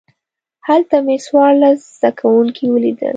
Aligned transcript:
هلته 0.67 0.95
مې 1.05 1.17
څوارلس 1.25 1.79
زده 1.97 2.09
کوونکي 2.19 2.65
ولیدل. 2.69 3.09